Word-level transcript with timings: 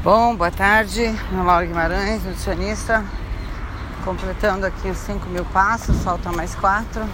Bom, 0.00 0.36
boa 0.36 0.50
tarde, 0.50 1.12
meu 1.32 1.42
Laura 1.42 1.66
Guimarães, 1.66 2.22
nutricionista, 2.22 3.04
completando 4.04 4.64
aqui 4.64 4.88
os 4.88 4.96
5 4.98 5.28
mil 5.28 5.44
passos, 5.46 6.04
faltam 6.04 6.32
mais 6.32 6.54
quatro. 6.54 7.04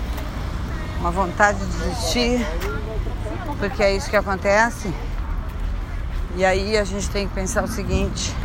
Uma 1.00 1.10
vontade 1.10 1.58
de 1.60 1.66
desistir, 1.78 2.46
porque 3.58 3.82
é 3.82 3.96
isso 3.96 4.10
que 4.10 4.16
acontece. 4.16 4.92
E 6.36 6.44
aí 6.44 6.76
a 6.76 6.84
gente 6.84 7.08
tem 7.08 7.26
que 7.26 7.34
pensar 7.34 7.64
o 7.64 7.68
seguinte: 7.68 8.36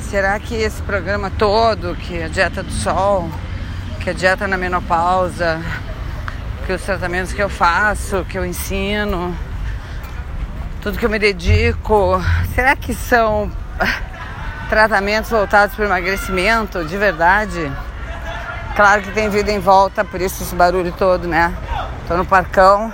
será 0.00 0.40
que 0.40 0.56
esse 0.56 0.82
programa 0.82 1.30
todo, 1.30 1.94
que 1.94 2.18
é 2.18 2.24
a 2.24 2.28
dieta 2.28 2.60
do 2.60 2.72
sol, 2.72 3.30
que 4.00 4.10
é 4.10 4.12
a 4.12 4.16
dieta 4.16 4.48
na 4.48 4.56
menopausa, 4.56 5.62
que 6.66 6.72
os 6.72 6.82
tratamentos 6.82 7.32
que 7.32 7.40
eu 7.40 7.48
faço, 7.48 8.24
que 8.28 8.36
eu 8.36 8.44
ensino, 8.44 9.32
tudo 10.80 10.98
que 10.98 11.04
eu 11.04 11.10
me 11.10 11.18
dedico, 11.18 12.22
será 12.54 12.76
que 12.76 12.94
são 12.94 13.50
tratamentos 14.68 15.30
voltados 15.30 15.74
para 15.74 15.84
o 15.84 15.88
emagrecimento 15.88 16.84
de 16.84 16.96
verdade? 16.96 17.72
Claro 18.76 19.02
que 19.02 19.10
tem 19.10 19.28
vida 19.28 19.50
em 19.50 19.58
volta, 19.58 20.04
por 20.04 20.20
isso 20.20 20.42
esse 20.42 20.54
barulho 20.54 20.92
todo, 20.92 21.26
né? 21.26 21.52
Tô 22.06 22.16
no 22.16 22.24
Parcão, 22.24 22.92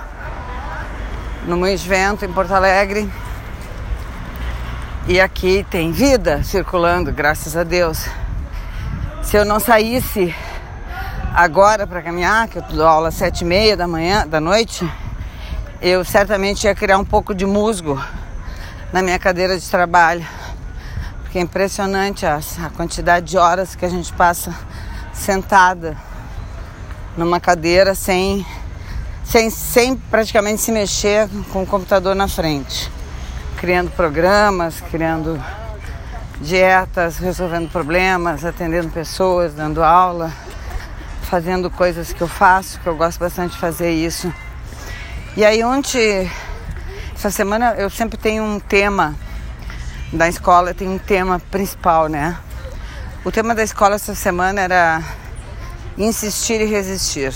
no 1.45 1.57
Moinhos 1.57 1.83
Vento, 1.83 2.25
em 2.25 2.33
Porto 2.33 2.53
Alegre. 2.53 3.09
E 5.07 5.21
aqui 5.21 5.65
tem 5.69 5.91
vida 5.91 6.41
circulando, 6.43 7.11
graças 7.11 7.55
a 7.55 7.63
Deus. 7.63 8.07
Se 9.21 9.37
eu 9.37 9.45
não 9.45 9.59
saísse 9.59 10.35
agora 11.35 11.85
para 11.85 12.01
caminhar, 12.01 12.47
que 12.47 12.57
eu 12.57 12.63
dou 12.63 12.87
aula 12.87 13.09
às 13.09 13.15
sete 13.15 13.41
e 13.41 13.45
meia 13.45 13.77
da 13.77 13.87
manhã, 13.87 14.25
da 14.25 14.39
noite, 14.39 14.91
eu 15.81 16.05
certamente 16.05 16.65
ia 16.65 16.73
criar 16.73 16.97
um 16.97 17.05
pouco 17.05 17.35
de 17.35 17.45
musgo 17.45 18.01
na 18.93 19.01
minha 19.01 19.19
cadeira 19.19 19.57
de 19.57 19.69
trabalho. 19.69 20.25
Porque 21.21 21.37
é 21.37 21.41
impressionante 21.41 22.25
a, 22.25 22.39
a 22.63 22.69
quantidade 22.69 23.25
de 23.27 23.37
horas 23.37 23.75
que 23.75 23.85
a 23.85 23.89
gente 23.89 24.11
passa 24.13 24.55
sentada 25.13 25.97
numa 27.17 27.39
cadeira 27.39 27.93
sem, 27.93 28.45
sem, 29.23 29.49
sem 29.49 29.95
praticamente 29.97 30.61
se 30.61 30.71
mexer 30.71 31.27
com 31.51 31.63
o 31.63 31.65
computador 31.65 32.15
na 32.15 32.27
frente. 32.27 32.89
Criando 33.57 33.91
programas, 33.91 34.81
criando 34.89 35.41
dietas, 36.39 37.17
resolvendo 37.17 37.69
problemas, 37.69 38.43
atendendo 38.45 38.89
pessoas, 38.89 39.53
dando 39.53 39.83
aula, 39.83 40.31
fazendo 41.23 41.69
coisas 41.69 42.13
que 42.13 42.21
eu 42.21 42.27
faço, 42.27 42.79
que 42.79 42.87
eu 42.87 42.95
gosto 42.95 43.19
bastante 43.19 43.53
de 43.53 43.59
fazer 43.59 43.91
isso 43.91 44.31
e 45.37 45.43
aí 45.43 45.61
ontem, 45.65 46.31
essa 47.13 47.29
semana 47.29 47.75
eu 47.77 47.89
sempre 47.89 48.17
tenho 48.17 48.41
um 48.41 48.57
tema 48.57 49.13
da 50.13 50.29
escola, 50.29 50.73
tem 50.73 50.87
um 50.87 50.97
tema 50.97 51.41
principal, 51.51 52.07
né? 52.07 52.37
O 53.25 53.31
tema 53.31 53.53
da 53.53 53.61
escola 53.61 53.95
essa 53.95 54.15
semana 54.15 54.61
era 54.61 55.03
insistir 55.97 56.61
e 56.61 56.65
resistir. 56.65 57.33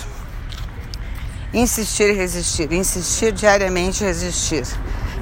Insistir 1.53 2.11
e 2.11 2.13
resistir, 2.13 2.71
insistir 2.71 3.33
diariamente 3.33 4.01
e 4.01 4.07
resistir. 4.07 4.63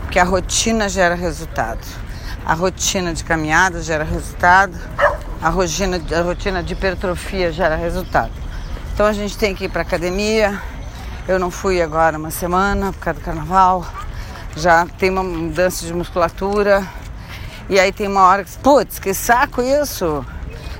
Porque 0.02 0.20
a 0.20 0.23
rotina 0.23 0.88
gera 0.88 1.16
resultado. 1.16 1.80
A 2.45 2.53
rotina 2.53 3.11
de 3.11 3.23
caminhada 3.23 3.81
gera 3.81 4.03
resultado. 4.03 4.78
A 5.42 5.50
rotina, 5.50 6.00
a 6.16 6.22
rotina 6.22 6.61
de 6.61 6.73
hipertrofia 6.73 7.52
gera 7.52 7.75
resultado. 7.75 8.31
Então 8.94 9.08
a 9.08 9.14
gente 9.14 9.36
tem 9.36 9.55
que 9.55 9.66
ir 9.66 9.70
para 9.70 9.81
academia, 9.81 10.61
eu 11.28 11.38
não 11.38 11.52
fui 11.52 11.81
agora 11.81 12.17
uma 12.17 12.31
semana 12.31 12.94
por 12.94 13.00
causa 13.00 13.20
do 13.20 13.23
carnaval. 13.23 13.86
Já 14.56 14.86
tem 14.86 15.09
uma 15.09 15.23
mudança 15.23 15.86
de 15.86 15.94
musculatura. 15.94 16.88
E 17.70 17.80
aí 17.80 17.92
tem 17.92 18.08
uma 18.08 18.23
hora 18.23 18.45
que, 18.45 18.58
putz, 18.59 18.97
que 18.97 19.14
saco 19.14 19.61
isso! 19.61 20.25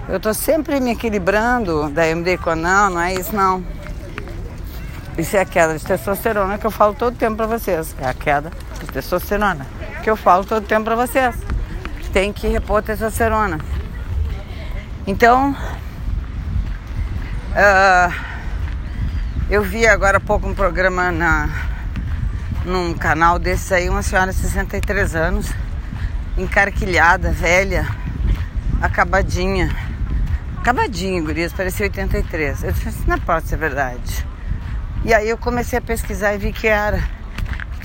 Eu 0.08 0.22
tô 0.22 0.34
sempre 0.34 0.80
me 0.80 0.92
equilibrando 0.92 1.90
da 1.90 2.08
MD 2.08 2.38
com 2.38 2.56
não, 2.56 2.92
não 2.92 3.02
é 3.02 3.14
isso 3.14 3.36
não. 3.36 3.62
Isso 5.18 5.36
é 5.36 5.42
a 5.42 5.46
queda 5.46 5.78
de 5.78 5.84
testosterona 5.84 6.58
que 6.58 6.66
eu 6.66 6.72
falo 6.72 6.94
todo 6.94 7.18
tempo 7.18 7.36
pra 7.36 7.46
vocês. 7.46 7.94
É 8.00 8.08
a 8.08 8.14
queda 8.14 8.50
de 8.80 8.88
testosterona 8.88 9.66
que 10.02 10.10
eu 10.10 10.16
falo 10.16 10.46
todo 10.46 10.66
tempo 10.66 10.86
pra 10.86 10.96
vocês. 10.96 11.36
Tem 12.14 12.32
que 12.32 12.48
repor 12.48 12.82
testosterona. 12.82 13.60
Então, 15.06 15.52
uh, 17.52 18.37
eu 19.50 19.64
vi 19.64 19.88
agora 19.88 20.18
há 20.18 20.20
pouco 20.20 20.46
um 20.46 20.54
programa 20.54 21.10
na, 21.10 21.50
num 22.66 22.94
canal 22.94 23.40
desse 23.40 23.74
aí, 23.74 23.90
uma 23.90 24.04
senhora 24.04 24.34
de 24.34 24.38
63 24.40 25.16
anos, 25.16 25.50
encarquilhada, 26.38 27.32
velha, 27.32 27.88
acabadinha. 28.82 29.74
Acabadinha, 30.58 31.22
gurias, 31.22 31.54
parecia 31.54 31.86
83. 31.86 32.64
Eu 32.64 32.72
disse, 32.74 33.08
não 33.08 33.18
pode 33.20 33.48
ser 33.48 33.56
verdade. 33.56 34.26
E 35.06 35.14
aí 35.14 35.30
eu 35.30 35.38
comecei 35.38 35.80
a 35.80 35.82
pesquisar 35.82 36.36
e 36.36 36.38
vi 36.38 36.52
que 36.52 36.68
era. 36.68 37.02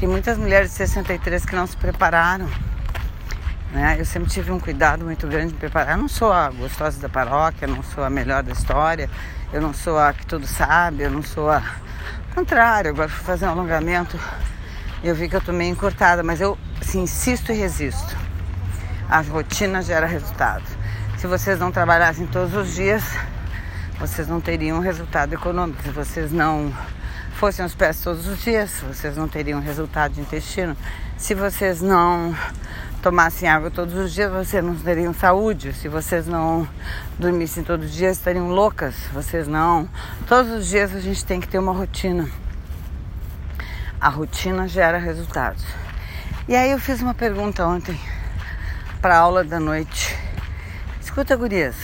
Tem 0.01 0.09
muitas 0.09 0.37
mulheres 0.37 0.71
de 0.71 0.77
63 0.79 1.47
que 1.47 1.55
não 1.55 1.69
se 1.69 1.77
prepararam. 1.77 2.49
Né? 3.73 3.97
Eu 3.99 4.05
sempre 4.05 4.29
tive 4.29 4.53
um 4.53 4.61
cuidado 4.61 5.05
muito 5.05 5.27
grande 5.27 5.53
de 5.53 5.59
preparar. 5.59 5.97
Eu 5.97 6.03
não 6.03 6.09
sou 6.09 6.31
a 6.31 6.51
gostosa 6.51 7.01
da 7.01 7.09
paróquia, 7.09 7.67
não 7.67 7.83
sou 7.83 8.05
a 8.05 8.11
melhor 8.11 8.43
da 8.43 8.53
história, 8.53 9.09
eu 9.53 9.63
não 9.63 9.73
sou 9.73 9.99
a 9.99 10.13
que 10.13 10.27
tudo 10.27 10.47
sabe, 10.47 11.03
eu 11.05 11.11
não 11.11 11.23
sou 11.23 11.51
a. 11.51 11.63
Contrário, 12.35 12.91
agora 12.91 13.09
fui 13.09 13.25
fazer 13.25 13.47
um 13.47 13.51
alongamento 13.51 14.19
e 15.03 15.09
eu 15.09 15.15
vi 15.15 15.29
que 15.29 15.37
eu 15.37 15.41
tô 15.41 15.53
meio 15.53 15.73
encurtada, 15.73 16.23
mas 16.23 16.41
eu 16.41 16.59
assim, 16.81 17.03
insisto 17.03 17.51
e 17.51 17.55
resisto. 17.55 18.17
A 19.09 19.21
rotina 19.21 19.83
gera 19.83 20.07
resultado. 20.07 20.65
Se 21.17 21.27
vocês 21.27 21.59
não 21.59 21.73
trabalhassem 21.73 22.27
todos 22.27 22.55
os 22.55 22.75
dias, 22.75 23.03
vocês 23.99 24.29
não 24.29 24.41
teriam 24.41 24.81
resultado 24.81 25.33
econômico. 25.33 25.83
Se 25.83 25.91
vocês 25.91 26.33
não 26.33 26.73
fossem 27.35 27.63
aos 27.63 27.75
pés 27.75 28.01
todos 28.03 28.27
os 28.27 28.43
dias, 28.43 28.83
vocês 28.87 29.17
não 29.17 29.29
teriam 29.29 29.61
resultado 29.61 30.15
de 30.15 30.21
intestino. 30.21 30.77
Se 31.17 31.35
vocês 31.35 31.81
não 31.81 32.35
tomassem 33.03 33.49
água 33.49 33.69
todos 33.69 33.95
os 33.95 34.13
dias, 34.13 34.31
vocês 34.31 34.65
não 34.65 34.77
teriam 34.77 35.13
saúde. 35.13 35.73
Se 35.73 35.89
vocês 35.89 36.27
não 36.29 36.67
dormissem 37.19 37.65
todos 37.65 37.87
os 37.87 37.93
dias, 37.93 38.17
estariam 38.17 38.49
loucas. 38.49 38.95
Vocês 39.13 39.49
não. 39.49 39.89
Todos 40.29 40.53
os 40.53 40.69
dias 40.69 40.95
a 40.95 41.01
gente 41.01 41.25
tem 41.25 41.41
que 41.41 41.49
ter 41.49 41.59
uma 41.59 41.73
rotina. 41.73 42.31
A 44.01 44.09
rotina 44.09 44.69
gera 44.69 44.99
resultados. 44.99 45.65
E 46.49 46.55
aí 46.55 46.71
eu 46.71 46.79
fiz 46.79 47.03
uma 47.03 47.13
pergunta 47.13 47.67
ontem 47.67 47.99
para 49.01 49.19
aula 49.19 49.43
da 49.43 49.59
noite. 49.59 50.17
Escuta, 51.01 51.37
gurias. 51.37 51.75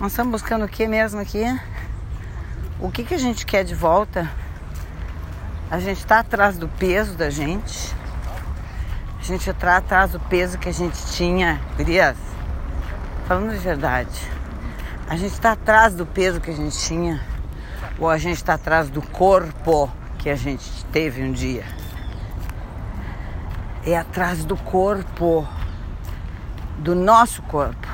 Nós 0.00 0.10
estamos 0.10 0.32
buscando 0.32 0.64
o 0.64 0.68
que 0.68 0.86
mesmo 0.88 1.20
aqui? 1.20 1.44
O 2.80 2.90
que, 2.90 3.04
que 3.04 3.14
a 3.14 3.18
gente 3.18 3.46
quer 3.46 3.62
de 3.62 3.74
volta? 3.74 4.28
A 5.70 5.78
gente 5.78 5.98
está 5.98 6.18
atrás 6.18 6.58
do 6.58 6.66
peso 6.66 7.14
da 7.14 7.30
gente 7.30 8.01
a 9.22 9.24
gente 9.24 9.48
está 9.48 9.76
atrás 9.76 10.10
do 10.10 10.18
peso 10.18 10.58
que 10.58 10.68
a 10.68 10.72
gente 10.72 11.00
tinha, 11.12 11.60
gurias. 11.76 12.16
Falando 13.28 13.52
de 13.52 13.58
verdade, 13.58 14.20
a 15.08 15.16
gente 15.16 15.32
está 15.32 15.52
atrás 15.52 15.94
do 15.94 16.04
peso 16.04 16.40
que 16.40 16.50
a 16.50 16.54
gente 16.54 16.76
tinha 16.76 17.22
ou 18.00 18.10
a 18.10 18.18
gente 18.18 18.38
está 18.38 18.54
atrás 18.54 18.90
do 18.90 19.00
corpo 19.00 19.88
que 20.18 20.28
a 20.28 20.34
gente 20.34 20.68
teve 20.86 21.22
um 21.22 21.30
dia? 21.30 21.64
É 23.86 23.96
atrás 23.96 24.44
do 24.44 24.56
corpo, 24.56 25.46
do 26.78 26.96
nosso 26.96 27.42
corpo, 27.42 27.86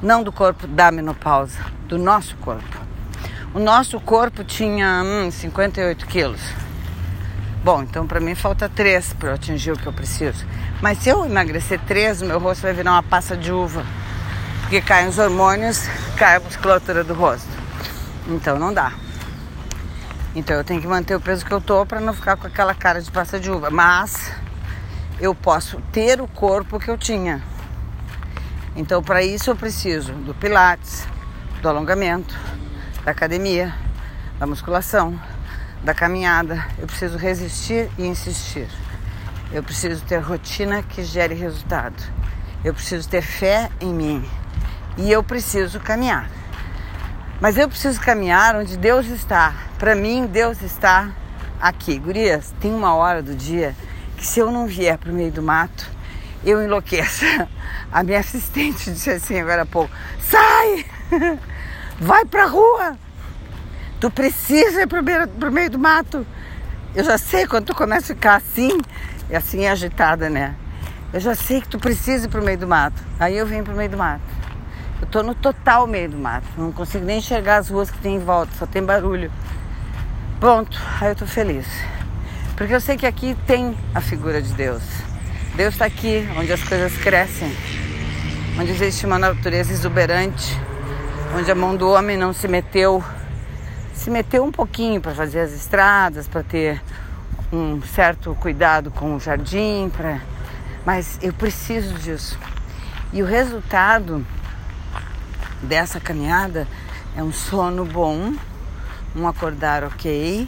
não 0.00 0.22
do 0.22 0.30
corpo 0.30 0.68
da 0.68 0.92
menopausa, 0.92 1.58
do 1.88 1.98
nosso 1.98 2.36
corpo. 2.36 2.78
O 3.52 3.58
nosso 3.58 3.98
corpo 3.98 4.44
tinha 4.44 5.02
hum, 5.04 5.28
58 5.28 6.06
quilos. 6.06 6.63
Bom, 7.64 7.82
então 7.82 8.06
para 8.06 8.20
mim 8.20 8.34
falta 8.34 8.68
três 8.68 9.14
para 9.14 9.30
eu 9.30 9.34
atingir 9.36 9.72
o 9.72 9.78
que 9.78 9.86
eu 9.86 9.92
preciso. 9.92 10.44
Mas 10.82 10.98
se 10.98 11.08
eu 11.08 11.24
emagrecer 11.24 11.80
três, 11.80 12.20
meu 12.20 12.38
rosto 12.38 12.60
vai 12.60 12.74
virar 12.74 12.92
uma 12.92 13.02
passa 13.02 13.34
de 13.38 13.50
uva. 13.50 13.86
Porque 14.60 14.82
caem 14.82 15.08
os 15.08 15.18
hormônios, 15.18 15.88
cai 16.18 16.36
a 16.36 16.40
musculatura 16.40 17.02
do 17.02 17.14
rosto. 17.14 17.48
Então 18.28 18.58
não 18.58 18.70
dá. 18.70 18.92
Então 20.36 20.54
eu 20.54 20.62
tenho 20.62 20.78
que 20.78 20.86
manter 20.86 21.14
o 21.14 21.20
peso 21.20 21.46
que 21.46 21.52
eu 21.52 21.60
tô 21.60 21.86
para 21.86 22.00
não 22.00 22.12
ficar 22.12 22.36
com 22.36 22.46
aquela 22.46 22.74
cara 22.74 23.00
de 23.00 23.10
passa 23.10 23.40
de 23.40 23.50
uva. 23.50 23.70
Mas 23.70 24.30
eu 25.18 25.34
posso 25.34 25.80
ter 25.90 26.20
o 26.20 26.28
corpo 26.28 26.78
que 26.78 26.90
eu 26.90 26.98
tinha. 26.98 27.42
Então 28.76 29.02
para 29.02 29.22
isso 29.22 29.50
eu 29.50 29.56
preciso 29.56 30.12
do 30.12 30.34
pilates, 30.34 31.08
do 31.62 31.68
alongamento, 31.70 32.38
da 33.06 33.12
academia, 33.12 33.74
da 34.38 34.46
musculação, 34.46 35.18
da 35.84 35.94
caminhada. 35.94 36.66
Eu 36.78 36.86
preciso 36.86 37.18
resistir 37.18 37.90
e 37.98 38.06
insistir. 38.06 38.66
Eu 39.52 39.62
preciso 39.62 40.02
ter 40.04 40.18
rotina 40.18 40.82
que 40.82 41.04
gere 41.04 41.34
resultado. 41.34 42.02
Eu 42.64 42.72
preciso 42.72 43.08
ter 43.08 43.22
fé 43.22 43.70
em 43.80 43.92
mim. 43.92 44.24
E 44.96 45.12
eu 45.12 45.22
preciso 45.22 45.78
caminhar. 45.78 46.28
Mas 47.40 47.58
eu 47.58 47.68
preciso 47.68 48.00
caminhar 48.00 48.56
onde 48.56 48.76
Deus 48.76 49.06
está. 49.06 49.54
Para 49.78 49.94
mim, 49.94 50.26
Deus 50.26 50.62
está 50.62 51.12
aqui. 51.60 51.98
Gurias, 51.98 52.54
tem 52.60 52.72
uma 52.72 52.94
hora 52.94 53.22
do 53.22 53.34
dia 53.34 53.76
que 54.16 54.26
se 54.26 54.40
eu 54.40 54.50
não 54.50 54.66
vier 54.66 54.96
para 54.96 55.10
o 55.10 55.14
meio 55.14 55.30
do 55.30 55.42
mato, 55.42 55.90
eu 56.42 56.62
enlouqueço. 56.62 57.24
A 57.92 58.02
minha 58.02 58.20
assistente 58.20 58.90
disse 58.90 59.10
assim 59.10 59.38
agora 59.38 59.62
há 59.62 59.66
pouco: 59.66 59.94
sai! 60.18 60.86
Vai 62.00 62.24
pra 62.24 62.46
rua! 62.46 62.98
Tu 64.04 64.10
precisa 64.10 64.82
ir 64.82 64.86
pro 64.86 65.02
meio, 65.02 65.26
pro 65.26 65.50
meio 65.50 65.70
do 65.70 65.78
mato. 65.78 66.26
Eu 66.94 67.02
já 67.02 67.16
sei 67.16 67.46
quando 67.46 67.64
tu 67.68 67.74
começa 67.74 68.12
a 68.12 68.14
ficar 68.14 68.34
assim, 68.34 68.78
e 69.30 69.34
assim 69.34 69.66
agitada, 69.66 70.28
né? 70.28 70.54
Eu 71.10 71.20
já 71.20 71.34
sei 71.34 71.62
que 71.62 71.68
tu 71.68 71.78
precisa 71.78 72.26
ir 72.26 72.28
pro 72.28 72.44
meio 72.44 72.58
do 72.58 72.66
mato. 72.66 73.02
Aí 73.18 73.34
eu 73.34 73.46
venho 73.46 73.64
pro 73.64 73.74
meio 73.74 73.88
do 73.88 73.96
mato. 73.96 74.20
Eu 75.00 75.06
tô 75.06 75.22
no 75.22 75.34
total 75.34 75.86
meio 75.86 76.10
do 76.10 76.18
mato. 76.18 76.44
Não 76.58 76.70
consigo 76.70 77.02
nem 77.02 77.16
enxergar 77.16 77.56
as 77.56 77.70
ruas 77.70 77.90
que 77.90 77.96
tem 77.96 78.16
em 78.16 78.18
volta, 78.18 78.52
só 78.58 78.66
tem 78.66 78.84
barulho. 78.84 79.32
Pronto, 80.38 80.78
aí 81.00 81.08
eu 81.08 81.16
tô 81.16 81.24
feliz. 81.24 81.66
Porque 82.58 82.74
eu 82.74 82.82
sei 82.82 82.98
que 82.98 83.06
aqui 83.06 83.34
tem 83.46 83.74
a 83.94 84.02
figura 84.02 84.42
de 84.42 84.52
Deus. 84.52 84.82
Deus 85.56 85.72
está 85.72 85.86
aqui, 85.86 86.28
onde 86.36 86.52
as 86.52 86.62
coisas 86.62 86.94
crescem, 86.98 87.50
onde 88.60 88.70
existe 88.70 89.06
uma 89.06 89.18
natureza 89.18 89.72
exuberante, 89.72 90.60
onde 91.34 91.50
a 91.50 91.54
mão 91.54 91.74
do 91.74 91.88
homem 91.88 92.18
não 92.18 92.34
se 92.34 92.46
meteu, 92.46 93.02
se 94.04 94.10
meteu 94.10 94.44
um 94.44 94.52
pouquinho 94.52 95.00
para 95.00 95.14
fazer 95.14 95.40
as 95.40 95.52
estradas, 95.52 96.28
para 96.28 96.42
ter 96.42 96.82
um 97.50 97.80
certo 97.80 98.36
cuidado 98.38 98.90
com 98.90 99.16
o 99.16 99.18
jardim, 99.18 99.90
pra... 99.96 100.20
mas 100.84 101.18
eu 101.22 101.32
preciso 101.32 101.94
disso. 101.94 102.38
E 103.14 103.22
o 103.22 103.26
resultado 103.26 104.22
dessa 105.62 105.98
caminhada 105.98 106.68
é 107.16 107.22
um 107.22 107.32
sono 107.32 107.86
bom, 107.86 108.34
um 109.16 109.26
acordar 109.26 109.84
ok, 109.84 110.46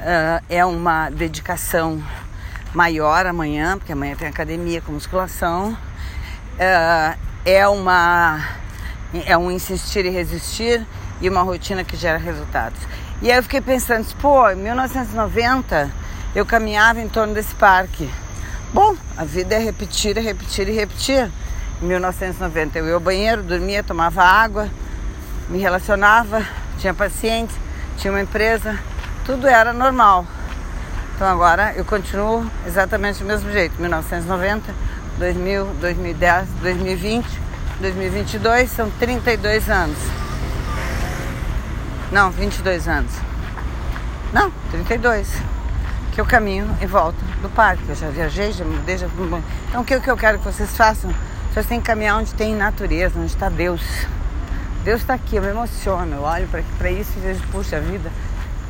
uh, 0.00 0.44
é 0.48 0.64
uma 0.64 1.10
dedicação 1.10 2.02
maior 2.72 3.26
amanhã, 3.26 3.76
porque 3.76 3.92
amanhã 3.92 4.16
tem 4.16 4.26
academia 4.26 4.80
com 4.80 4.92
musculação, 4.92 5.72
uh, 5.72 7.18
é 7.44 7.68
uma 7.68 8.42
é 9.26 9.36
um 9.36 9.50
insistir 9.50 10.06
e 10.06 10.08
resistir 10.08 10.86
e 11.22 11.28
uma 11.28 11.42
rotina 11.42 11.84
que 11.84 11.96
gera 11.96 12.18
resultados. 12.18 12.78
E 13.22 13.30
aí 13.30 13.38
eu 13.38 13.42
fiquei 13.44 13.60
pensando, 13.60 14.04
pô, 14.16 14.50
em 14.50 14.56
1990 14.56 15.88
eu 16.34 16.44
caminhava 16.44 17.00
em 17.00 17.08
torno 17.08 17.32
desse 17.32 17.54
parque. 17.54 18.10
Bom, 18.74 18.96
a 19.16 19.24
vida 19.24 19.54
é 19.54 19.58
repetir, 19.58 20.18
repetir 20.18 20.68
e 20.68 20.72
repetir. 20.72 21.30
Em 21.80 21.86
1990 21.86 22.78
eu 22.78 22.86
ia 22.88 22.94
ao 22.94 23.00
banheiro, 23.00 23.42
dormia, 23.42 23.84
tomava 23.84 24.22
água, 24.22 24.68
me 25.48 25.58
relacionava, 25.58 26.44
tinha 26.78 26.92
pacientes, 26.92 27.54
tinha 27.96 28.12
uma 28.12 28.20
empresa, 28.20 28.76
tudo 29.24 29.46
era 29.46 29.72
normal. 29.72 30.26
Então 31.14 31.28
agora 31.28 31.72
eu 31.76 31.84
continuo 31.84 32.44
exatamente 32.66 33.20
do 33.20 33.24
mesmo 33.24 33.52
jeito, 33.52 33.80
1990, 33.80 34.74
2000, 35.18 35.66
2010, 35.80 36.48
2020, 36.60 37.26
2022, 37.80 38.70
são 38.70 38.90
32 38.98 39.68
anos. 39.70 40.21
Não, 42.12 42.30
22 42.30 42.88
anos. 42.88 43.10
Não, 44.34 44.52
32. 44.70 45.34
Que 46.12 46.20
eu 46.20 46.26
caminho 46.26 46.68
em 46.78 46.86
volta 46.86 47.16
do 47.40 47.48
parque. 47.48 47.88
Eu 47.88 47.94
já 47.94 48.10
viajei, 48.10 48.52
já 48.52 48.66
mudei, 48.66 48.98
já. 48.98 49.06
Então 49.70 49.80
o 49.80 49.84
que, 49.84 49.98
que 49.98 50.10
eu 50.10 50.16
quero 50.16 50.38
que 50.38 50.44
vocês 50.44 50.76
façam? 50.76 51.10
Vocês 51.50 51.64
têm 51.64 51.80
que 51.80 51.86
caminhar 51.86 52.18
onde 52.18 52.34
tem 52.34 52.54
natureza, 52.54 53.18
onde 53.18 53.32
está 53.32 53.48
Deus. 53.48 53.80
Deus 54.84 55.00
está 55.00 55.14
aqui, 55.14 55.36
eu 55.36 55.42
me 55.42 55.48
emociono, 55.48 56.16
eu 56.16 56.22
olho 56.22 56.46
para 56.76 56.90
isso 56.90 57.12
e 57.16 57.20
vejo, 57.20 57.40
puxa 57.50 57.80
vida, 57.80 58.10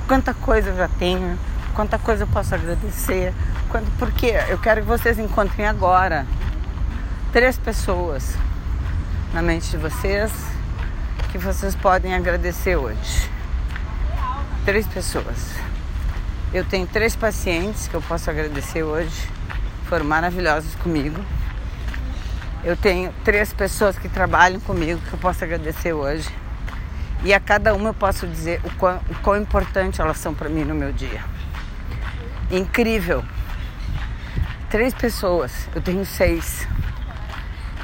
quanta 0.06 0.34
coisa 0.34 0.68
eu 0.68 0.76
já 0.76 0.86
tenho, 0.86 1.38
quanta 1.74 1.98
coisa 1.98 2.24
eu 2.24 2.26
posso 2.26 2.54
agradecer, 2.54 3.32
quanto, 3.70 3.90
porque 3.98 4.26
eu 4.48 4.58
quero 4.58 4.82
que 4.82 4.86
vocês 4.86 5.18
encontrem 5.18 5.66
agora 5.66 6.26
três 7.32 7.56
pessoas 7.56 8.36
na 9.32 9.40
mente 9.40 9.70
de 9.70 9.78
vocês 9.78 10.30
que 11.32 11.38
vocês 11.38 11.74
podem 11.74 12.14
agradecer 12.14 12.76
hoje. 12.76 13.31
Três 14.64 14.87
pessoas. 14.87 15.56
Eu 16.55 16.64
tenho 16.64 16.87
três 16.87 17.17
pacientes 17.17 17.88
que 17.88 17.94
eu 17.94 18.03
posso 18.03 18.31
agradecer 18.31 18.85
hoje, 18.85 19.29
foram 19.88 20.05
maravilhosos 20.05 20.73
comigo. 20.76 21.20
Eu 22.62 22.76
tenho 22.76 23.12
três 23.25 23.53
pessoas 23.53 23.99
que 23.99 24.09
trabalham 24.09 24.61
comigo 24.61 25.00
que 25.00 25.12
eu 25.12 25.19
posso 25.19 25.43
agradecer 25.43 25.93
hoje. 25.93 26.29
E 27.25 27.35
a 27.35 27.41
cada 27.41 27.75
uma 27.75 27.91
eu 27.91 27.94
posso 27.94 28.25
dizer 28.25 28.61
o 28.62 28.70
quão, 28.76 29.00
o 29.11 29.14
quão 29.17 29.43
importante 29.43 30.00
elas 30.00 30.19
são 30.19 30.32
para 30.32 30.49
mim 30.49 30.62
no 30.62 30.76
meu 30.76 30.93
dia. 30.93 31.25
Incrível. 32.49 33.25
Três 34.70 34.94
pessoas, 34.94 35.69
eu 35.75 35.82
tenho 35.82 36.06
seis. 36.06 36.69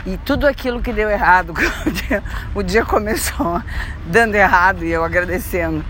E 0.06 0.16
tudo 0.18 0.46
aquilo 0.46 0.80
que 0.80 0.92
deu 0.92 1.10
errado, 1.10 1.52
o 1.84 1.90
dia, 1.90 2.22
o 2.54 2.62
dia 2.62 2.84
começou 2.84 3.60
dando 4.06 4.36
errado 4.36 4.84
e 4.84 4.90
eu 4.92 5.02
agradecendo. 5.02 5.84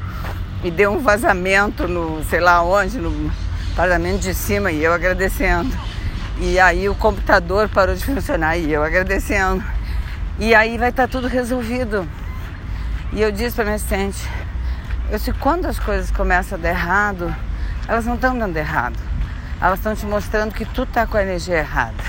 E 0.62 0.70
deu 0.70 0.92
um 0.92 0.98
vazamento 0.98 1.86
no, 1.86 2.22
sei 2.24 2.40
lá 2.40 2.62
onde, 2.62 2.98
no 2.98 3.30
parlamento 3.76 4.20
de 4.20 4.34
cima 4.34 4.72
e 4.72 4.82
eu 4.82 4.92
agradecendo 4.92 5.76
e 6.40 6.58
aí 6.60 6.88
o 6.88 6.94
computador 6.94 7.68
parou 7.68 7.96
de 7.96 8.04
funcionar 8.04 8.56
e 8.56 8.72
eu 8.72 8.82
agradecendo. 8.82 9.64
E 10.38 10.54
aí 10.54 10.78
vai 10.78 10.90
estar 10.90 11.08
tá 11.08 11.08
tudo 11.08 11.26
resolvido. 11.26 12.08
E 13.12 13.20
eu 13.20 13.32
disse 13.32 13.56
para 13.56 13.64
minha 13.64 13.76
assistente, 13.76 14.24
eu 15.10 15.18
sei 15.18 15.34
quando 15.40 15.66
as 15.66 15.80
coisas 15.80 16.12
começam 16.12 16.56
a 16.56 16.60
dar 16.60 16.68
errado, 16.68 17.34
elas 17.88 18.04
não 18.04 18.14
estão 18.14 18.38
dando 18.38 18.56
errado. 18.56 18.96
Elas 19.60 19.80
estão 19.80 19.96
te 19.96 20.06
mostrando 20.06 20.54
que 20.54 20.64
tu 20.64 20.86
tá 20.86 21.08
com 21.08 21.16
a 21.16 21.22
energia 21.22 21.56
errada. 21.56 22.04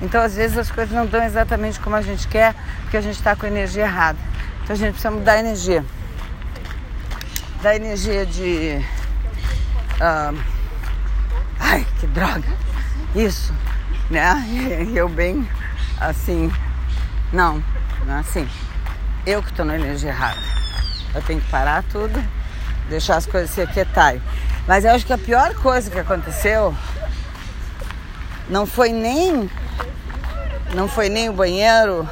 Então 0.00 0.22
às 0.22 0.36
vezes 0.36 0.56
as 0.56 0.70
coisas 0.70 0.94
não 0.94 1.06
dão 1.06 1.24
exatamente 1.24 1.80
como 1.80 1.96
a 1.96 2.02
gente 2.02 2.28
quer, 2.28 2.54
porque 2.82 2.96
a 2.96 3.00
gente 3.00 3.16
está 3.16 3.34
com 3.34 3.44
a 3.44 3.48
energia 3.48 3.82
errada. 3.82 4.18
Então 4.62 4.74
a 4.74 4.78
gente 4.78 4.92
precisa 4.92 5.10
mudar 5.10 5.32
a 5.32 5.40
energia. 5.40 5.84
Da 7.62 7.76
energia 7.76 8.26
de. 8.26 8.84
Ai, 11.60 11.86
que 12.00 12.06
droga! 12.08 12.62
isso, 13.14 13.54
né? 14.10 14.44
Eu 14.94 15.08
bem 15.08 15.48
assim, 16.00 16.52
não, 17.32 17.62
não 18.06 18.16
é 18.16 18.18
assim. 18.18 18.48
Eu 19.26 19.42
que 19.42 19.50
estou 19.50 19.64
na 19.64 19.76
energia 19.76 20.10
errada. 20.10 20.40
Eu 21.14 21.22
tenho 21.22 21.40
que 21.40 21.50
parar 21.50 21.84
tudo, 21.84 22.22
deixar 22.88 23.16
as 23.16 23.26
coisas 23.26 23.50
se 23.50 23.60
aquietarem. 23.60 24.20
Mas 24.66 24.84
eu 24.84 24.92
acho 24.92 25.04
que 25.04 25.12
a 25.12 25.18
pior 25.18 25.54
coisa 25.54 25.90
que 25.90 25.98
aconteceu 25.98 26.74
não 28.48 28.64
foi 28.64 28.90
nem 28.90 29.50
não 30.74 30.88
foi 30.88 31.08
nem 31.08 31.28
o 31.28 31.32
banheiro 31.32 32.08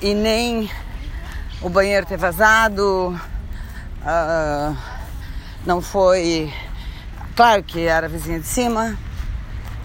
e 0.00 0.14
nem 0.14 0.70
o 1.60 1.68
banheiro 1.68 2.06
ter 2.06 2.16
vazado. 2.16 3.18
Uh, 4.06 4.76
não 5.66 5.82
foi. 5.82 6.52
Claro 7.34 7.60
que 7.64 7.86
era 7.86 8.08
vizinha 8.08 8.38
de 8.38 8.46
cima, 8.46 8.96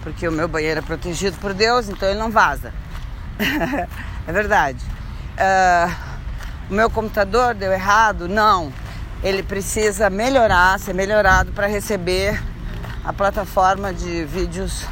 porque 0.04 0.28
o 0.28 0.32
meu 0.32 0.46
banheiro 0.46 0.78
é 0.78 0.82
protegido 0.82 1.36
por 1.38 1.52
Deus, 1.52 1.88
então 1.88 2.08
ele 2.08 2.20
não 2.20 2.30
vaza. 2.30 2.72
é 4.26 4.32
verdade. 4.32 4.78
Uh, 5.32 5.92
o 6.70 6.74
meu 6.74 6.88
computador 6.88 7.52
deu 7.54 7.72
errado? 7.72 8.28
Não. 8.28 8.72
Ele 9.24 9.42
precisa 9.42 10.08
melhorar, 10.08 10.78
ser 10.78 10.94
melhorado 10.94 11.50
para 11.50 11.66
receber 11.66 12.40
a 13.04 13.12
plataforma 13.12 13.92
de 13.92 14.24
vídeos 14.24 14.86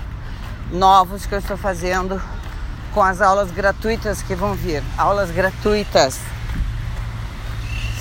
novos 0.73 1.25
que 1.25 1.35
eu 1.35 1.39
estou 1.39 1.57
fazendo 1.57 2.21
com 2.93 3.03
as 3.03 3.21
aulas 3.21 3.53
gratuitas 3.53 4.23
que 4.23 4.35
vão 4.35 4.55
vir. 4.55 4.83
Aulas 4.99 5.31
gratuitas. 5.31 6.19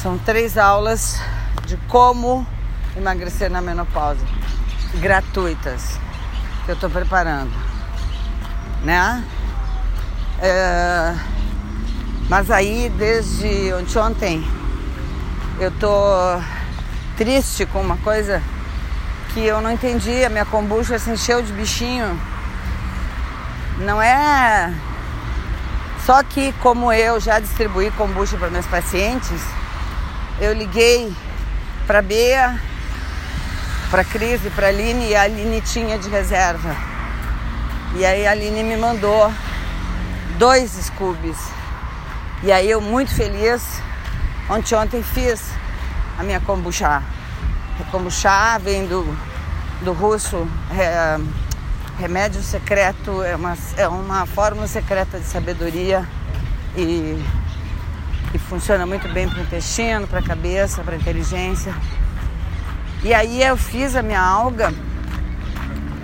São 0.02 0.18
três 0.18 0.58
aulas 0.58 1.20
de 1.66 1.76
como 1.90 2.48
emagrecer 2.96 3.52
na 3.52 3.62
menopausa. 3.62 4.26
Gratuitas 4.96 6.00
que 6.64 6.72
eu 6.72 6.76
estou 6.76 6.90
preparando, 6.90 7.52
né? 8.84 9.22
É, 10.42 11.16
mas 12.30 12.50
aí 12.50 12.90
desde 12.98 13.74
ontem 13.98 14.42
eu 15.60 15.70
tô 15.72 16.42
triste 17.18 17.66
com 17.66 17.82
uma 17.82 17.98
coisa 17.98 18.42
que 19.34 19.46
eu 19.46 19.60
não 19.60 19.70
entendi. 19.70 20.24
A 20.24 20.30
minha 20.30 20.46
kombucha 20.46 20.98
se 20.98 21.10
encheu 21.10 21.42
de 21.42 21.52
bichinho. 21.52 22.18
Não 23.80 24.02
é 24.02 24.74
só 26.06 26.24
que 26.24 26.54
como 26.54 26.92
eu 26.92 27.20
já 27.20 27.40
distribuí 27.40 27.92
kombucha 27.92 28.38
para 28.38 28.50
meus 28.50 28.66
pacientes, 28.66 29.59
eu 30.42 30.54
liguei 30.54 31.14
para 31.86 32.02
Bea 32.02 32.60
para 33.90 34.04
Cris 34.04 34.46
e 34.46 34.50
para 34.52 34.68
Aline 34.68 35.10
e 35.10 35.16
a 35.16 35.24
Aline 35.24 35.62
tinha 35.62 35.98
de 35.98 36.10
reserva. 36.10 36.76
E 37.96 38.06
aí 38.06 38.28
a 38.28 38.32
Aline 38.32 38.64
me 38.64 38.78
mandou 38.78 39.32
dois 40.38 40.72
Scoobies. 40.72 41.38
E 42.44 42.52
aí 42.52 42.70
eu 42.70 42.80
muito 42.80 43.14
feliz, 43.14 43.82
ontem 44.50 44.76
ontem 44.76 45.02
fiz 45.02 45.42
a 46.18 46.24
minha 46.24 46.40
kombucha. 46.40 47.02
A 47.80 47.84
kombucha 47.92 48.60
vem 48.60 48.86
do, 48.86 49.04
do 49.82 49.92
russo 49.92 50.48
é, 50.78 51.20
remédio 52.00 52.42
secreto, 52.44 53.24
é 53.24 53.36
uma, 53.36 53.58
é 53.76 53.88
uma 53.88 54.26
fórmula 54.28 54.68
secreta 54.68 55.20
de 55.20 55.26
sabedoria 55.26 56.08
e, 56.78 57.20
e 58.34 58.38
funciona 58.38 58.86
muito 58.86 59.08
bem 59.10 59.28
para 59.28 59.40
o 59.40 59.42
intestino, 59.42 60.08
para 60.08 60.20
a 60.20 60.24
cabeça, 60.24 60.84
para 60.84 60.96
a 60.96 60.98
inteligência. 60.98 61.74
E 63.04 63.14
aí 63.14 63.42
eu 63.42 63.58
fiz 63.58 63.96
a 63.96 64.02
minha 64.02 64.22
alga 64.22 64.74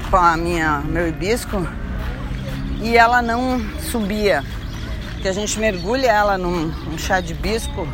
com 0.09 0.17
a 0.17 0.37
minha 0.37 0.79
meu 0.79 1.07
hibisco 1.07 1.67
e 2.81 2.97
ela 2.97 3.21
não 3.21 3.59
subia. 3.91 4.43
Que 5.21 5.27
a 5.27 5.33
gente 5.33 5.59
mergulha 5.59 6.11
ela 6.11 6.37
num, 6.37 6.67
num 6.67 6.97
chá 6.97 7.19
de 7.19 7.33
hibisco 7.33 7.87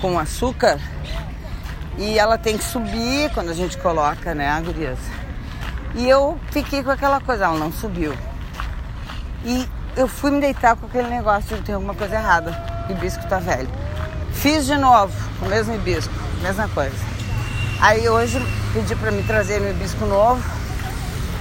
com 0.00 0.18
açúcar 0.18 0.78
e 1.96 2.18
ela 2.18 2.36
tem 2.36 2.58
que 2.58 2.64
subir 2.64 3.30
quando 3.32 3.50
a 3.50 3.54
gente 3.54 3.78
coloca, 3.78 4.34
né, 4.34 4.62
gurias? 4.64 4.98
E 5.94 6.08
eu 6.08 6.38
fiquei 6.50 6.82
com 6.82 6.90
aquela 6.90 7.20
coisa, 7.20 7.44
ela 7.44 7.56
não 7.56 7.72
subiu. 7.72 8.14
E 9.44 9.68
eu 9.96 10.08
fui 10.08 10.30
me 10.30 10.40
deitar 10.40 10.76
com 10.76 10.86
aquele 10.86 11.08
negócio 11.08 11.56
de 11.56 11.62
ter 11.62 11.72
alguma 11.72 11.94
coisa 11.94 12.16
errada. 12.16 12.73
Hibisco 12.88 13.26
tá 13.28 13.38
velho. 13.38 13.68
Fiz 14.32 14.66
de 14.66 14.76
novo, 14.76 15.12
o 15.40 15.46
mesmo 15.46 15.74
hibisco, 15.74 16.12
mesma 16.42 16.68
coisa. 16.68 16.96
Aí 17.80 18.08
hoje 18.08 18.38
pedi 18.72 18.94
para 18.96 19.10
me 19.10 19.22
trazer 19.22 19.60
meu 19.60 19.70
hibisco 19.70 20.04
novo. 20.04 20.42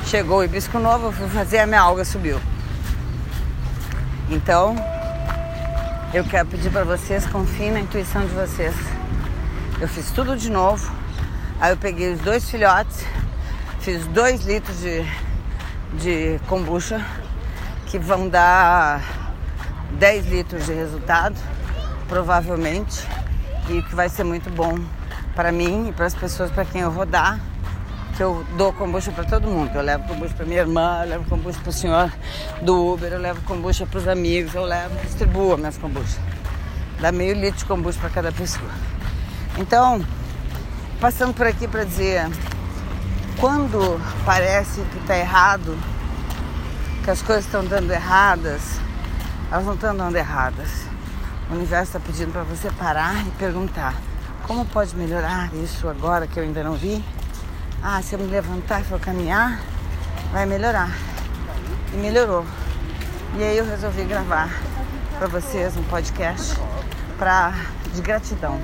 Chegou 0.06 0.40
o 0.40 0.44
hibisco 0.44 0.80
novo, 0.80 1.08
eu 1.08 1.12
fui 1.12 1.28
fazer, 1.30 1.60
a 1.60 1.66
minha 1.66 1.82
alga 1.82 2.06
subiu. 2.06 2.40
Então, 4.30 4.76
eu 6.14 6.24
quero 6.24 6.48
pedir 6.48 6.70
para 6.70 6.84
vocês, 6.84 7.26
confiem 7.26 7.72
na 7.72 7.80
intuição 7.80 8.26
de 8.26 8.34
vocês. 8.34 8.76
Eu 9.82 9.88
fiz 9.88 10.12
tudo 10.12 10.38
de 10.38 10.50
novo. 10.50 10.92
Aí 11.60 11.72
eu 11.72 11.78
peguei 11.78 12.14
os 12.14 12.20
dois 12.20 12.50
filhotes, 12.50 13.06
fiz 13.80 14.06
dois 14.08 14.46
litros 14.46 14.80
de, 14.80 15.06
de 15.94 16.40
kombucha, 16.48 17.06
que 17.88 17.98
vão 17.98 18.28
dar 18.28 19.23
10 20.00 20.28
litros 20.28 20.66
de 20.66 20.74
resultado, 20.74 21.36
provavelmente, 22.08 23.06
e 23.70 23.82
que 23.82 23.96
vai 23.96 24.10
ser 24.10 24.24
muito 24.24 24.50
bom 24.50 24.80
para 25.36 25.52
mim 25.52 25.90
e 25.90 25.92
para 25.92 26.06
as 26.06 26.14
pessoas 26.14 26.52
para 26.52 26.66
quem 26.66 26.82
eu 26.82 26.92
vou 26.92 27.06
dar. 27.06 27.40
Que 28.16 28.22
eu 28.22 28.46
dou 28.58 28.72
kombucha 28.74 29.12
para 29.12 29.24
todo 29.24 29.48
mundo. 29.48 29.72
Eu 29.74 29.82
levo 29.82 30.08
kombucha 30.08 30.34
para 30.36 30.46
minha 30.46 30.60
irmã, 30.60 31.00
eu 31.02 31.10
levo 31.10 31.26
kombucha 31.28 31.60
para 31.60 31.70
o 31.70 31.74
senhor 31.74 32.14
do 32.62 32.94
Uber, 32.94 33.12
eu 33.12 33.20
levo 33.20 33.42
kombucha 33.42 33.88
para 33.88 33.98
os 33.98 34.08
amigos, 34.08 34.54
eu 34.54 34.64
levo, 34.64 34.96
distribuo 35.04 35.58
minhas 35.58 35.78
kombucha. 35.78 36.20
Dá 37.00 37.12
meio 37.12 37.34
litro 37.34 37.58
de 37.58 37.66
kombucha 37.66 38.00
para 38.00 38.12
cada 38.12 38.32
pessoa. 38.32 38.70
Então, 39.58 40.06
passando 41.00 41.34
por 41.34 41.48
aqui 41.48 41.68
para 41.68 41.84
dizer, 41.84 42.28
quando 43.40 44.00
parece 44.24 44.82
que 44.82 45.00
está 45.00 45.18
errado, 45.18 45.78
que 47.04 47.10
as 47.10 47.22
coisas 47.22 47.46
estão 47.46 47.66
dando 47.66 47.92
erradas, 47.92 48.80
elas 49.54 49.68
não 49.68 49.76
estão 49.76 49.96
dando 49.96 50.16
erradas. 50.16 50.88
O 51.48 51.54
universo 51.54 51.96
está 51.96 52.00
pedindo 52.00 52.32
para 52.32 52.42
você 52.42 52.72
parar 52.72 53.24
e 53.28 53.30
perguntar: 53.32 53.94
como 54.48 54.66
pode 54.66 54.96
melhorar 54.96 55.54
isso 55.54 55.88
agora 55.88 56.26
que 56.26 56.40
eu 56.40 56.44
ainda 56.44 56.64
não 56.64 56.74
vi? 56.74 57.06
Ah, 57.84 58.02
se 58.02 58.16
eu 58.16 58.20
me 58.20 58.26
levantar 58.26 58.82
e 58.82 58.84
for 58.84 59.00
caminhar, 59.00 59.62
vai 60.32 60.48
melhorar. 60.48 60.90
E 61.94 61.98
melhorou. 61.98 62.44
E 63.38 63.44
aí 63.44 63.56
eu 63.56 63.66
resolvi 63.66 64.04
gravar 64.06 64.50
para 65.20 65.28
vocês 65.28 65.78
um 65.78 65.84
podcast 65.84 66.60
pra, 67.20 67.54
de 67.94 68.02
gratidão. 68.02 68.60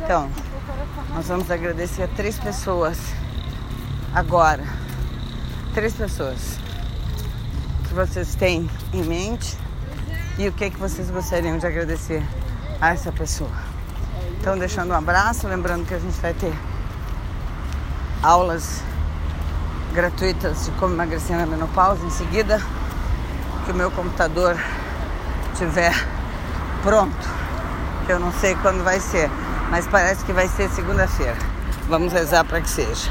Então, 0.00 0.30
nós 1.12 1.26
vamos 1.26 1.50
agradecer 1.50 2.04
a 2.04 2.08
três 2.08 2.38
pessoas 2.38 2.98
agora. 4.14 4.62
Três 5.74 5.92
pessoas 5.92 6.56
que 7.88 7.94
vocês 7.94 8.36
têm 8.36 8.70
em 8.92 9.02
mente 9.02 9.63
e 10.38 10.48
o 10.48 10.52
que, 10.52 10.70
que 10.70 10.78
vocês 10.78 11.10
gostariam 11.10 11.58
de 11.58 11.66
agradecer 11.66 12.22
a 12.80 12.90
essa 12.90 13.12
pessoa. 13.12 13.50
Então, 14.40 14.58
deixando 14.58 14.90
um 14.90 14.96
abraço, 14.96 15.46
lembrando 15.46 15.86
que 15.86 15.94
a 15.94 15.98
gente 15.98 16.20
vai 16.20 16.34
ter 16.34 16.52
aulas 18.22 18.82
gratuitas 19.92 20.66
de 20.66 20.70
como 20.72 20.94
emagrecer 20.94 21.36
na 21.36 21.46
menopausa 21.46 22.04
em 22.04 22.10
seguida 22.10 22.60
que 23.64 23.72
o 23.72 23.74
meu 23.74 23.90
computador 23.90 24.56
tiver 25.56 25.94
pronto, 26.82 27.28
que 28.04 28.12
eu 28.12 28.18
não 28.18 28.32
sei 28.32 28.54
quando 28.56 28.82
vai 28.82 29.00
ser 29.00 29.30
mas 29.70 29.86
parece 29.86 30.24
que 30.24 30.32
vai 30.32 30.48
ser 30.48 30.68
segunda-feira. 30.70 31.36
Vamos 31.88 32.12
rezar 32.12 32.44
para 32.44 32.60
que 32.60 32.70
seja. 32.70 33.10